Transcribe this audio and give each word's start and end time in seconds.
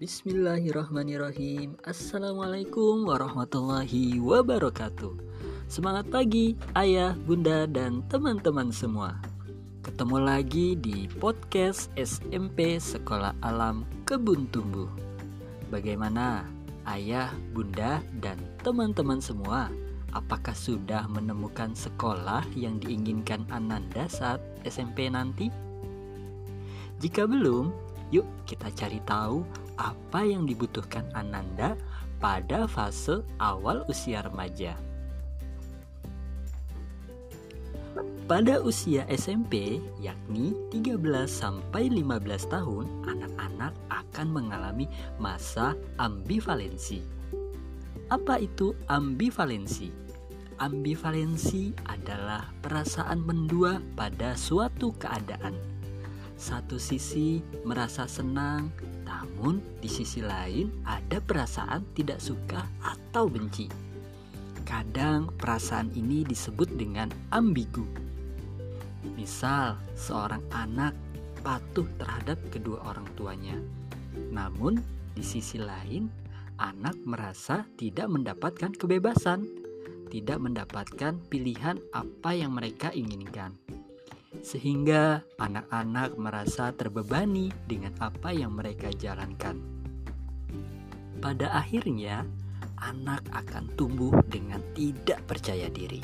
Bismillahirrahmanirrahim. 0.00 1.76
Assalamualaikum 1.84 3.04
warahmatullahi 3.04 4.16
wabarakatuh. 4.16 5.12
Semangat 5.68 6.08
pagi 6.08 6.56
ayah, 6.72 7.12
bunda, 7.28 7.68
dan 7.68 8.00
teman-teman 8.08 8.72
semua. 8.72 9.20
Ketemu 9.84 10.16
lagi 10.24 10.72
di 10.72 11.04
podcast 11.20 11.92
SMP 12.00 12.80
Sekolah 12.80 13.36
Alam 13.44 13.84
Kebun 14.08 14.48
Tumbuh. 14.48 14.88
Bagaimana 15.68 16.48
ayah, 16.88 17.28
bunda, 17.52 18.00
dan 18.24 18.40
teman-teman 18.64 19.20
semua? 19.20 19.68
Apakah 20.16 20.56
sudah 20.56 21.04
menemukan 21.12 21.76
sekolah 21.76 22.48
yang 22.56 22.80
diinginkan 22.80 23.44
Ananda 23.52 24.08
saat 24.08 24.40
SMP 24.64 25.12
nanti? 25.12 25.52
Jika 27.04 27.28
belum, 27.28 27.90
Yuk 28.10 28.26
kita 28.42 28.74
cari 28.74 28.98
tahu 29.06 29.46
apa 29.80 30.20
yang 30.28 30.44
dibutuhkan 30.44 31.08
Ananda 31.16 31.72
pada 32.20 32.68
fase 32.68 33.24
awal 33.40 33.88
usia 33.88 34.20
remaja. 34.20 34.76
Pada 38.30 38.62
usia 38.62 39.02
SMP, 39.10 39.82
yakni 39.98 40.54
13 40.70 41.26
sampai 41.26 41.90
15 41.90 42.46
tahun, 42.46 42.86
anak-anak 43.10 43.74
akan 43.90 44.28
mengalami 44.30 44.86
masa 45.18 45.74
ambivalensi. 45.98 47.02
Apa 48.06 48.38
itu 48.38 48.78
ambivalensi? 48.86 49.90
Ambivalensi 50.62 51.74
adalah 51.90 52.46
perasaan 52.62 53.18
mendua 53.26 53.82
pada 53.98 54.38
suatu 54.38 54.94
keadaan 54.94 55.80
satu 56.40 56.80
sisi 56.80 57.44
merasa 57.68 58.08
senang, 58.08 58.72
namun 59.20 59.60
di 59.84 59.88
sisi 59.92 60.24
lain 60.24 60.72
ada 60.88 61.20
perasaan 61.20 61.84
tidak 61.92 62.24
suka 62.24 62.64
atau 62.80 63.28
benci. 63.28 63.68
Kadang 64.64 65.28
perasaan 65.36 65.92
ini 65.92 66.24
disebut 66.24 66.72
dengan 66.72 67.12
ambigu. 67.28 67.84
Misal, 69.12 69.76
seorang 69.92 70.40
anak 70.56 70.96
patuh 71.44 71.84
terhadap 72.00 72.40
kedua 72.48 72.80
orang 72.88 73.04
tuanya, 73.12 73.60
namun 74.32 74.80
di 75.12 75.20
sisi 75.20 75.60
lain 75.60 76.08
anak 76.56 76.96
merasa 77.04 77.68
tidak 77.76 78.08
mendapatkan 78.08 78.72
kebebasan, 78.72 79.44
tidak 80.08 80.40
mendapatkan 80.40 81.20
pilihan 81.28 81.76
apa 81.92 82.30
yang 82.32 82.56
mereka 82.56 82.88
inginkan 82.96 83.52
sehingga 84.40 85.22
anak-anak 85.36 86.16
merasa 86.16 86.72
terbebani 86.72 87.52
dengan 87.68 87.92
apa 88.00 88.32
yang 88.32 88.56
mereka 88.56 88.88
jalankan. 88.92 89.60
Pada 91.20 91.52
akhirnya, 91.52 92.24
anak 92.80 93.20
akan 93.32 93.68
tumbuh 93.76 94.12
dengan 94.32 94.64
tidak 94.72 95.20
percaya 95.28 95.68
diri. 95.68 96.00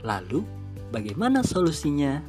Lalu, 0.00 0.40
bagaimana 0.88 1.44
solusinya? 1.44 2.24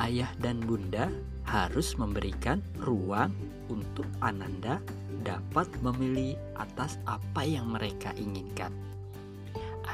Ayah 0.00 0.32
dan 0.40 0.58
bunda 0.64 1.12
harus 1.44 1.94
memberikan 2.00 2.64
ruang 2.80 3.30
untuk 3.68 4.08
Ananda 4.24 4.80
dapat 5.22 5.68
memilih 5.84 6.34
atas 6.56 6.96
apa 7.04 7.44
yang 7.44 7.68
mereka 7.68 8.16
inginkan 8.16 8.72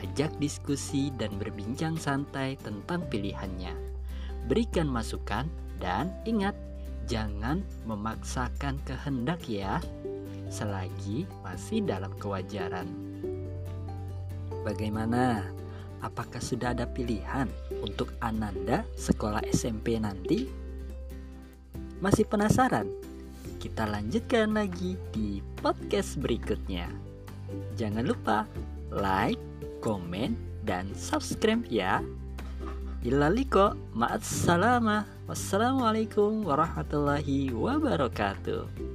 ajak 0.01 0.33
diskusi 0.41 1.13
dan 1.21 1.37
berbincang 1.37 2.01
santai 2.01 2.57
tentang 2.61 3.05
pilihannya. 3.13 3.77
Berikan 4.49 4.89
masukan 4.89 5.47
dan 5.77 6.09
ingat, 6.25 6.57
jangan 7.05 7.61
memaksakan 7.85 8.81
kehendak 8.89 9.45
ya, 9.45 9.79
selagi 10.49 11.29
masih 11.45 11.85
dalam 11.85 12.11
kewajaran. 12.17 12.89
Bagaimana? 14.65 15.45
Apakah 16.01 16.41
sudah 16.41 16.73
ada 16.73 16.89
pilihan 16.89 17.45
untuk 17.85 18.17
Ananda 18.25 18.89
sekolah 18.97 19.45
SMP 19.53 20.01
nanti? 20.01 20.49
Masih 22.01 22.25
penasaran? 22.25 22.89
Kita 23.61 23.85
lanjutkan 23.85 24.57
lagi 24.57 24.97
di 25.13 25.45
podcast 25.61 26.17
berikutnya. 26.17 26.89
Jangan 27.77 28.09
lupa 28.09 28.49
like, 28.89 29.37
komen, 29.81 30.37
dan 30.63 30.93
subscribe 30.93 31.65
ya. 31.73 32.05
Ilaliko, 33.01 33.73
ma'assalamah. 33.97 35.09
Wassalamualaikum 35.25 36.45
warahmatullahi 36.45 37.49
wabarakatuh. 37.49 38.90